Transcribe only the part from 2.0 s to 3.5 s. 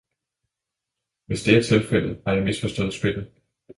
så har jeg misforstået spillet.